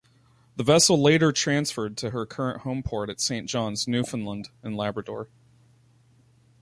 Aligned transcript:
The 0.55 0.63
vessel 0.63 0.99
later 0.99 1.31
transferred 1.31 1.95
to 1.97 2.09
her 2.09 2.25
current 2.25 2.61
homeport 2.61 3.11
at 3.11 3.21
Saint 3.21 3.47
John's, 3.47 3.87
Newfoundland 3.87 4.49
and 4.63 4.75
Labrador. 4.75 5.29